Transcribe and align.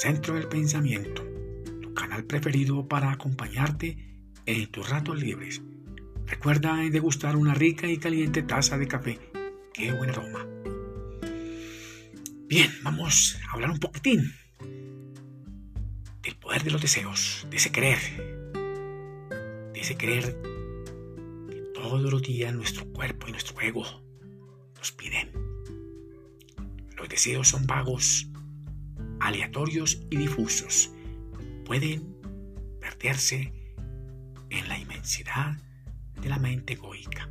Centro 0.00 0.34
del 0.34 0.46
Pensamiento, 0.46 1.26
tu 1.80 1.94
canal 1.94 2.24
preferido 2.24 2.86
para 2.86 3.10
acompañarte 3.10 3.96
en 4.44 4.70
tus 4.70 4.90
ratos 4.90 5.18
libres. 5.18 5.62
Recuerda 6.26 6.76
degustar 6.90 7.34
una 7.34 7.54
rica 7.54 7.88
y 7.88 7.96
caliente 7.96 8.42
taza 8.42 8.76
de 8.76 8.88
café. 8.88 9.18
¡Qué 9.72 9.92
buen 9.92 10.10
aroma! 10.10 10.46
Bien, 12.46 12.70
vamos 12.82 13.38
a 13.48 13.52
hablar 13.54 13.70
un 13.70 13.78
poquitín 13.78 14.34
del 16.22 16.36
poder 16.36 16.62
de 16.62 16.72
los 16.72 16.82
deseos, 16.82 17.46
de 17.48 17.56
ese 17.56 17.72
querer, 17.72 17.98
de 19.72 19.80
ese 19.80 19.96
querer 19.96 20.38
que 21.48 21.62
todos 21.72 22.02
los 22.02 22.20
días 22.20 22.54
nuestro 22.54 22.84
cuerpo 22.92 23.28
y 23.28 23.32
nuestro 23.32 23.58
ego 23.62 23.86
nos 24.76 24.92
piden. 24.92 25.32
Los 26.98 27.08
deseos 27.08 27.48
son 27.48 27.66
vagos, 27.66 28.28
aleatorios 29.26 30.00
y 30.08 30.16
difusos. 30.18 30.92
Pueden 31.64 32.16
perderse 32.80 33.52
en 34.50 34.68
la 34.68 34.78
inmensidad 34.78 35.56
de 36.22 36.28
la 36.28 36.38
mente 36.38 36.74
egoica. 36.74 37.28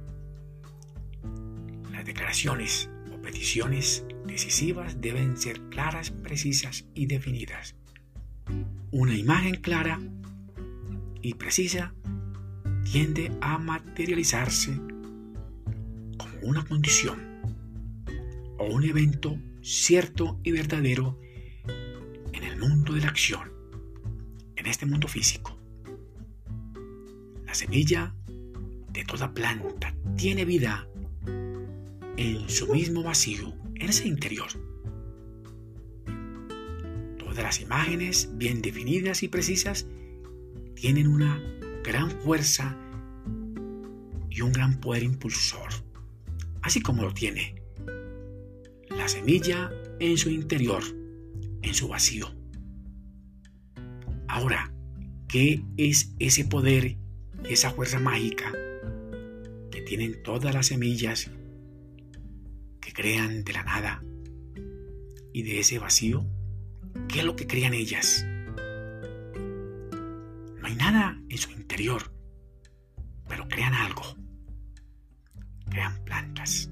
Las 1.93 2.03
declaraciones 2.03 2.89
o 3.13 3.21
peticiones 3.21 4.03
decisivas 4.25 4.99
deben 4.99 5.37
ser 5.37 5.61
claras, 5.69 6.11
precisas 6.11 6.85
y 6.93 7.05
definidas. 7.05 7.75
Una 8.91 9.15
imagen 9.15 9.55
clara 9.55 10.01
y 11.21 11.35
precisa 11.35 11.93
tiende 12.91 13.31
a 13.39 13.57
materializarse 13.57 14.75
como 16.17 16.39
una 16.43 16.65
condición 16.65 17.21
o 18.57 18.65
un 18.65 18.83
evento 18.83 19.39
cierto 19.61 20.41
y 20.43 20.51
verdadero 20.51 21.17
el 22.55 22.61
mundo 22.61 22.93
de 22.93 23.01
la 23.01 23.09
acción, 23.09 23.51
en 24.55 24.65
este 24.65 24.85
mundo 24.85 25.07
físico. 25.07 25.57
La 27.45 27.53
semilla 27.53 28.15
de 28.91 29.03
toda 29.03 29.33
planta 29.33 29.93
tiene 30.15 30.45
vida 30.45 30.87
en 32.17 32.49
su 32.49 32.71
mismo 32.71 33.03
vacío, 33.03 33.53
en 33.75 33.89
ese 33.89 34.07
interior. 34.07 34.47
Todas 37.19 37.37
las 37.37 37.59
imágenes 37.59 38.29
bien 38.33 38.61
definidas 38.61 39.23
y 39.23 39.27
precisas 39.27 39.85
tienen 40.75 41.07
una 41.07 41.41
gran 41.83 42.09
fuerza 42.09 42.77
y 44.29 44.41
un 44.41 44.51
gran 44.51 44.79
poder 44.79 45.03
impulsor, 45.03 45.69
así 46.61 46.81
como 46.81 47.03
lo 47.03 47.13
tiene 47.13 47.61
la 48.89 49.07
semilla 49.09 49.71
en 49.99 50.17
su 50.17 50.29
interior, 50.29 50.83
en 51.61 51.73
su 51.73 51.89
vacío. 51.89 52.34
Ahora, 54.35 54.69
¿qué 55.29 55.63
es 55.77 56.13
ese 56.19 56.43
poder, 56.43 56.97
esa 57.45 57.71
fuerza 57.71 58.01
mágica 58.01 58.51
que 59.71 59.81
tienen 59.81 60.21
todas 60.23 60.53
las 60.53 60.67
semillas 60.67 61.31
que 62.81 62.91
crean 62.91 63.45
de 63.45 63.53
la 63.53 63.63
nada 63.63 64.03
y 65.31 65.43
de 65.43 65.61
ese 65.61 65.79
vacío? 65.79 66.25
¿Qué 67.07 67.19
es 67.19 67.25
lo 67.25 67.37
que 67.37 67.47
crean 67.47 67.73
ellas? 67.73 68.25
No 70.59 70.67
hay 70.67 70.75
nada 70.75 71.17
en 71.29 71.37
su 71.37 71.51
interior, 71.51 72.11
pero 73.29 73.47
crean 73.47 73.73
algo. 73.73 74.03
Crean 75.69 76.03
plantas, 76.03 76.69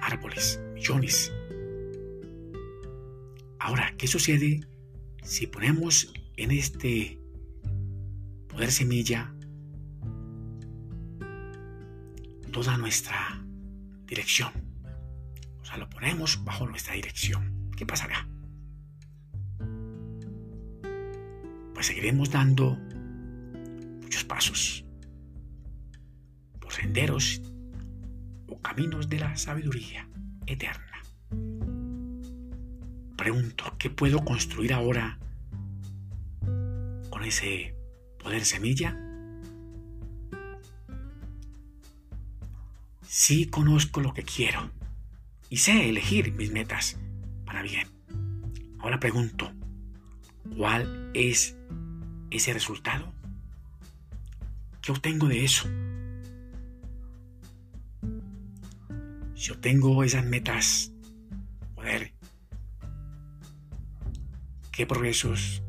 árboles, 0.00 0.58
millones. 0.72 1.30
Ahora, 3.58 3.94
¿qué 3.98 4.06
sucede 4.06 4.66
si 5.22 5.46
ponemos 5.46 6.10
en 6.42 6.50
este 6.50 7.20
poder 8.48 8.72
semilla 8.72 9.32
toda 12.50 12.76
nuestra 12.76 13.40
dirección? 14.06 14.52
O 15.60 15.64
sea, 15.64 15.76
lo 15.76 15.88
ponemos 15.88 16.42
bajo 16.44 16.66
nuestra 16.66 16.94
dirección. 16.94 17.70
¿Qué 17.76 17.86
pasará? 17.86 18.28
Pues 21.74 21.86
seguiremos 21.86 22.30
dando 22.30 22.76
muchos 24.02 24.24
pasos 24.24 24.84
por 26.60 26.72
senderos 26.72 27.40
o 28.48 28.60
caminos 28.60 29.08
de 29.08 29.20
la 29.20 29.36
sabiduría 29.36 30.08
eterna. 30.46 31.02
Pregunto, 33.16 33.76
¿qué 33.78 33.90
puedo 33.90 34.24
construir 34.24 34.72
ahora 34.72 35.20
ese 37.24 37.74
poder 38.18 38.44
semilla? 38.44 38.98
Sí 43.06 43.46
conozco 43.46 44.00
lo 44.00 44.14
que 44.14 44.22
quiero 44.22 44.70
y 45.50 45.58
sé 45.58 45.88
elegir 45.88 46.32
mis 46.32 46.50
metas 46.50 46.98
para 47.44 47.62
bien. 47.62 47.88
Ahora 48.78 48.98
pregunto, 48.98 49.52
¿cuál 50.56 51.10
es 51.14 51.56
ese 52.30 52.52
resultado? 52.52 53.12
¿Qué 54.80 54.92
obtengo 54.92 55.28
de 55.28 55.44
eso? 55.44 55.68
Si 59.34 59.50
obtengo 59.50 60.02
esas 60.04 60.24
metas, 60.24 60.92
poder, 61.74 62.12
¿qué 64.70 64.86
progresos 64.86 65.62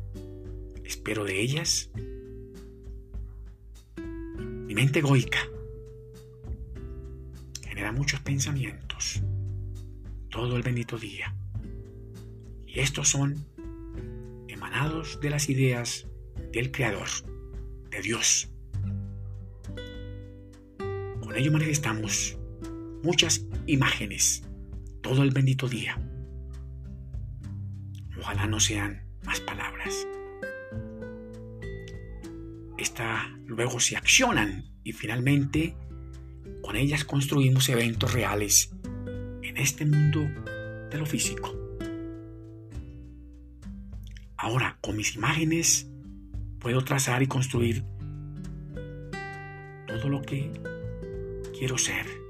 espero 0.84 1.24
de 1.24 1.40
ellas? 1.40 1.90
Mi 3.96 4.74
mente 4.74 5.00
egoica 5.00 5.38
genera 7.62 7.92
muchos 7.92 8.20
pensamientos 8.20 9.22
todo 10.30 10.56
el 10.56 10.62
bendito 10.62 10.98
día. 10.98 11.34
Y 12.66 12.80
estos 12.80 13.08
son 13.08 13.46
emanados 14.48 15.20
de 15.20 15.30
las 15.30 15.48
ideas 15.48 16.08
del 16.52 16.70
Creador, 16.72 17.08
de 17.90 18.00
Dios. 18.00 18.50
Con 21.20 21.36
ello 21.36 21.52
manifestamos 21.52 22.36
muchas 23.02 23.46
imágenes 23.66 24.42
todo 25.02 25.22
el 25.22 25.30
bendito 25.30 25.68
día. 25.68 26.00
Ojalá 28.18 28.46
no 28.46 28.58
sean 28.58 29.04
más 29.24 29.38
palabras. 29.40 29.63
Luego 33.46 33.80
se 33.80 33.96
accionan 33.96 34.64
y 34.82 34.92
finalmente 34.92 35.76
con 36.62 36.76
ellas 36.76 37.04
construimos 37.04 37.68
eventos 37.68 38.12
reales 38.12 38.70
en 39.42 39.56
este 39.56 39.84
mundo 39.84 40.20
de 40.90 40.98
lo 40.98 41.06
físico. 41.06 41.54
Ahora, 44.36 44.78
con 44.80 44.96
mis 44.96 45.14
imágenes 45.14 45.88
puedo 46.58 46.82
trazar 46.84 47.22
y 47.22 47.26
construir 47.26 47.84
todo 49.86 50.08
lo 50.08 50.22
que 50.22 50.50
quiero 51.58 51.78
ser 51.78 52.24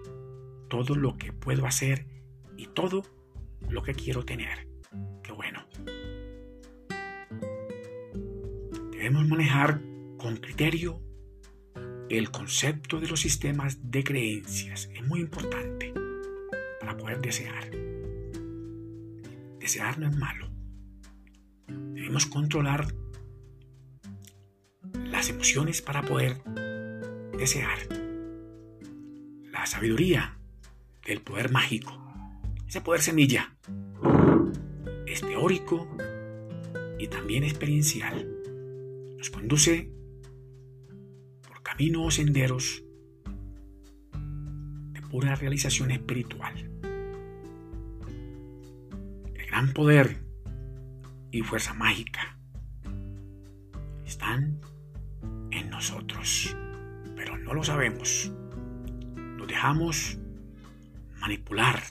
todo 0.69 0.97
lo 0.97 1.17
que 1.17 1.33
puedo 1.33 1.67
hacer 1.67 2.05
y 2.57 2.67
todo 2.67 3.05
lo 3.69 3.85
que 3.85 3.95
quiero 3.95 4.25
tener. 4.25 4.67
Qué 5.23 5.31
bueno. 5.31 5.65
Debemos 8.91 9.29
manejar 9.29 9.81
con 10.25 10.39
criterio 10.39 11.03
el 12.09 12.31
concepto 12.31 12.99
de 12.99 13.09
los 13.09 13.21
sistemas 13.21 13.91
de 13.91 14.03
creencias. 14.03 14.89
Es 14.95 15.07
muy 15.07 15.21
importante 15.21 15.93
para 16.81 16.97
poder 16.97 17.21
desear. 17.21 17.71
Desear 19.59 19.99
no 19.99 20.09
es 20.09 20.17
malo. 20.17 20.51
Debemos 21.69 22.25
controlar 22.25 22.87
las 24.95 25.29
emociones 25.29 25.83
para 25.83 26.01
poder 26.01 26.43
desear. 27.37 27.77
La 29.53 29.67
sabiduría 29.67 30.39
del 31.07 31.21
poder 31.21 31.53
mágico. 31.53 32.03
Ese 32.67 32.81
poder 32.81 33.03
semilla 33.03 33.55
es 35.07 35.21
teórico 35.21 35.87
y 36.99 37.09
también 37.09 37.45
experiencial. 37.45 38.27
Nos 39.19 39.29
conduce 39.29 39.94
por 41.75 41.79
caminos 41.79 42.07
o 42.07 42.11
senderos 42.11 42.83
de 44.93 45.01
pura 45.11 45.35
realización 45.35 45.91
espiritual. 45.91 46.55
El 49.35 49.47
gran 49.47 49.73
poder 49.73 50.23
y 51.33 51.43
fuerza 51.43 51.75
mágica 51.75 52.39
están 54.07 54.61
en 55.51 55.71
nosotros, 55.71 56.57
pero 57.17 57.37
no 57.39 57.55
lo 57.55 57.65
sabemos. 57.65 58.31
Nos 59.37 59.49
dejamos 59.49 60.19
manipular, 61.19 61.83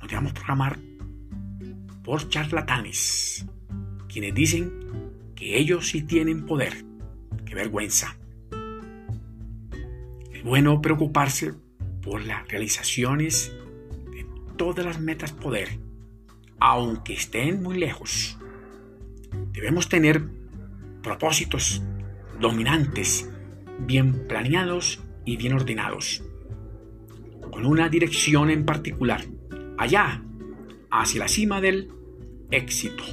nos 0.00 0.08
dejamos 0.08 0.34
programar 0.34 0.78
por 2.04 2.28
charlatanes, 2.28 3.46
quienes 4.06 4.34
dicen 4.34 4.70
que 5.34 5.58
ellos 5.58 5.88
sí 5.88 6.02
tienen 6.02 6.44
poder. 6.44 6.84
¡Qué 7.46 7.54
vergüenza! 7.54 8.19
Bueno 10.44 10.80
preocuparse 10.80 11.52
por 12.02 12.24
las 12.24 12.48
realizaciones 12.48 13.52
de 14.10 14.26
todas 14.56 14.86
las 14.86 14.98
metas 14.98 15.32
poder, 15.32 15.78
aunque 16.58 17.12
estén 17.12 17.62
muy 17.62 17.78
lejos. 17.78 18.38
Debemos 19.52 19.90
tener 19.90 20.24
propósitos 21.02 21.82
dominantes, 22.40 23.30
bien 23.80 24.26
planeados 24.28 25.02
y 25.26 25.36
bien 25.36 25.52
ordenados, 25.52 26.22
con 27.50 27.66
una 27.66 27.90
dirección 27.90 28.48
en 28.48 28.64
particular, 28.64 29.26
allá, 29.76 30.22
hacia 30.90 31.20
la 31.20 31.28
cima 31.28 31.60
del 31.60 31.90
éxito. 32.50 33.04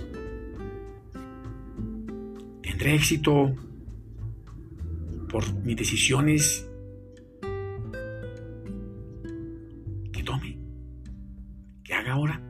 Tendré 2.61 2.95
éxito 2.95 3.53
por 5.27 5.53
mis 5.55 5.75
decisiones 5.75 6.69
ahora. 12.17 12.41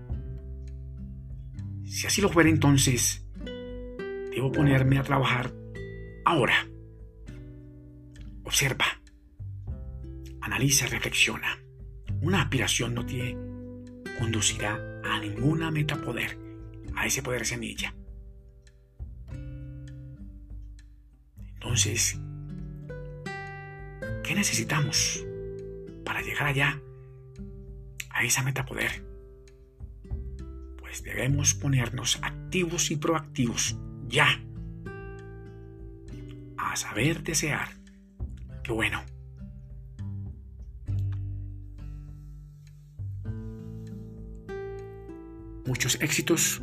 Si 1.86 2.08
así 2.08 2.22
lo 2.22 2.30
fuera, 2.30 2.50
entonces 2.50 3.26
debo 4.32 4.52
ponerme 4.52 4.98
a 4.98 5.04
trabajar 5.04 5.54
ahora. 6.26 6.68
Observa, 8.44 8.86
analiza, 10.42 10.88
reflexiona. 10.88 11.60
Una 12.22 12.42
aspiración 12.42 12.94
no 12.94 13.06
te 13.06 13.38
conducirá 14.20 15.02
a 15.04 15.20
ninguna 15.20 15.70
meta 15.70 15.96
poder, 16.02 16.38
a 16.96 17.06
ese 17.06 17.22
poder 17.22 17.46
semilla. 17.46 17.94
Entonces, 21.56 22.20
¿qué 24.24 24.34
necesitamos 24.36 25.26
para 26.06 26.22
llegar 26.22 26.48
allá, 26.48 26.82
a 28.10 28.24
esa 28.24 28.44
meta 28.44 28.66
poder? 28.66 29.17
Pues 30.88 31.04
debemos 31.04 31.54
ponernos 31.54 32.18
activos 32.22 32.92
y 32.92 32.96
proactivos 32.96 33.76
ya 34.08 34.42
a 36.58 36.76
saber 36.78 37.24
desear. 37.24 37.68
Qué 38.64 38.72
bueno. 38.72 39.04
Muchos 45.66 46.00
éxitos 46.00 46.62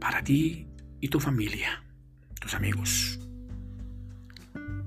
para 0.00 0.24
ti 0.24 0.66
y 1.00 1.06
tu 1.06 1.20
familia, 1.20 1.84
tus 2.40 2.54
amigos. 2.54 3.20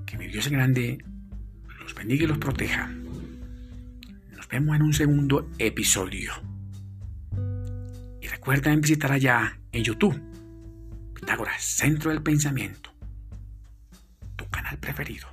Que 0.04 0.18
mi 0.18 0.26
Dios 0.26 0.48
grande 0.48 1.02
los 1.80 1.94
bendiga 1.94 2.24
y 2.24 2.26
los 2.26 2.36
proteja. 2.36 2.88
Nos 4.36 4.46
vemos 4.48 4.76
en 4.76 4.82
un 4.82 4.92
segundo 4.92 5.50
episodio. 5.58 6.51
Recuerda 8.42 8.74
visitar 8.74 9.12
allá 9.12 9.56
en 9.70 9.84
YouTube, 9.84 10.20
Pitágoras, 11.14 11.62
Centro 11.62 12.10
del 12.10 12.24
Pensamiento, 12.24 12.90
tu 14.34 14.50
canal 14.50 14.76
preferido. 14.78 15.28